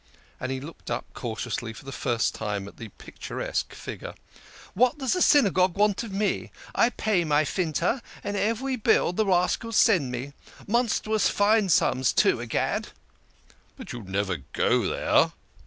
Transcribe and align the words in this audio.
and 0.39 0.51
he 0.51 0.59
looked 0.59 0.89
up 0.89 1.05
cautiously 1.13 1.73
for 1.73 1.85
the 1.85 1.91
first 1.91 2.33
time 2.33 2.67
at 2.67 2.77
the 2.77 2.87
picturesque 2.97 3.71
figure." 3.75 4.15
What 4.73 4.97
does 4.97 5.13
the 5.13 5.21
Synagogue 5.21 5.77
want 5.77 6.01
of 6.01 6.11
me? 6.11 6.49
I 6.73 6.89
pay 6.89 7.23
my 7.23 7.43
finta 7.45 8.01
and 8.23 8.35
every 8.35 8.77
bill 8.77 9.13
the 9.13 9.27
rascals 9.27 9.77
send 9.77 10.09
me. 10.11 10.33
Monstrous 10.65 11.29
fine 11.29 11.69
sums, 11.69 12.13
too, 12.13 12.39
egad 12.41 12.87
""But 13.77 13.93
you 13.93 14.01
never 14.01 14.37
go 14.53 14.87
there 14.87 15.33